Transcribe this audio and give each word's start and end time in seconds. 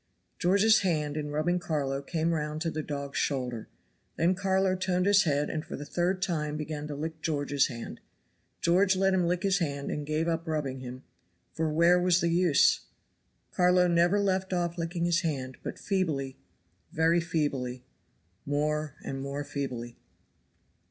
George's 0.39 0.79
hand 0.79 1.15
in 1.15 1.29
rubbing 1.29 1.59
Carlo 1.59 2.01
came 2.01 2.33
round 2.33 2.59
to 2.61 2.71
the 2.71 2.81
dog's 2.81 3.19
shoulder, 3.19 3.67
then 4.15 4.33
Carlo 4.33 4.75
turned 4.75 5.05
his 5.05 5.25
head 5.25 5.47
and 5.47 5.63
for 5.63 5.75
the 5.75 5.85
third 5.85 6.23
time 6.23 6.57
began 6.57 6.87
to 6.87 6.95
lick 6.95 7.21
George's 7.21 7.67
hand. 7.67 7.99
George 8.61 8.95
let 8.95 9.13
him 9.13 9.27
lick 9.27 9.43
his 9.43 9.59
hand 9.59 9.91
and 9.91 10.07
gave 10.07 10.27
up 10.27 10.47
rubbing 10.47 10.79
him, 10.79 11.03
for 11.53 11.69
where 11.71 11.99
was 12.01 12.19
the 12.19 12.29
use? 12.29 12.87
Carlo 13.51 13.87
never 13.87 14.19
left 14.19 14.53
off 14.53 14.75
licking 14.75 15.05
his 15.05 15.21
hand, 15.21 15.57
but 15.61 15.77
feebly, 15.77 16.35
very 16.91 17.21
feebly, 17.21 17.83
more 18.43 18.95
and 19.03 19.21
more 19.21 19.43
feebly. 19.43 19.99